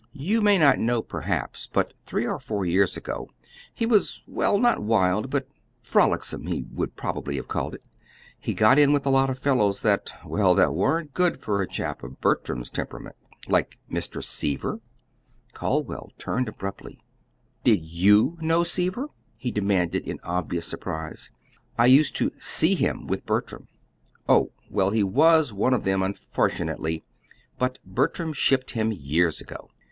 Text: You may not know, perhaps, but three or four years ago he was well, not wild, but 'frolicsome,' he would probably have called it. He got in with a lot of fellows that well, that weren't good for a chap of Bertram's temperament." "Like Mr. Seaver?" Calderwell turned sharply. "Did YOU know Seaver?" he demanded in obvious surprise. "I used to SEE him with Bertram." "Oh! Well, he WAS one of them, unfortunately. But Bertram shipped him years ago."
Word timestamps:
You 0.17 0.41
may 0.41 0.57
not 0.57 0.79
know, 0.79 1.03
perhaps, 1.03 1.69
but 1.71 1.93
three 2.03 2.25
or 2.25 2.39
four 2.39 2.65
years 2.65 2.97
ago 2.97 3.29
he 3.71 3.85
was 3.85 4.23
well, 4.25 4.57
not 4.57 4.81
wild, 4.81 5.29
but 5.29 5.47
'frolicsome,' 5.83 6.47
he 6.47 6.63
would 6.71 6.95
probably 6.95 7.35
have 7.35 7.47
called 7.47 7.75
it. 7.75 7.83
He 8.39 8.55
got 8.55 8.79
in 8.79 8.93
with 8.93 9.05
a 9.05 9.11
lot 9.11 9.29
of 9.29 9.37
fellows 9.37 9.83
that 9.83 10.11
well, 10.25 10.55
that 10.55 10.73
weren't 10.73 11.13
good 11.13 11.39
for 11.39 11.61
a 11.61 11.67
chap 11.67 12.01
of 12.03 12.19
Bertram's 12.19 12.71
temperament." 12.71 13.15
"Like 13.47 13.77
Mr. 13.91 14.23
Seaver?" 14.23 14.79
Calderwell 15.53 16.09
turned 16.17 16.49
sharply. 16.59 16.97
"Did 17.63 17.85
YOU 17.85 18.39
know 18.41 18.63
Seaver?" 18.63 19.05
he 19.37 19.51
demanded 19.51 20.07
in 20.07 20.17
obvious 20.23 20.65
surprise. 20.65 21.29
"I 21.77 21.85
used 21.85 22.15
to 22.15 22.31
SEE 22.39 22.73
him 22.73 23.05
with 23.05 23.27
Bertram." 23.27 23.67
"Oh! 24.27 24.51
Well, 24.67 24.89
he 24.89 25.03
WAS 25.03 25.53
one 25.53 25.75
of 25.75 25.83
them, 25.83 26.01
unfortunately. 26.01 27.03
But 27.59 27.77
Bertram 27.85 28.33
shipped 28.33 28.71
him 28.71 28.91
years 28.91 29.39
ago." 29.39 29.69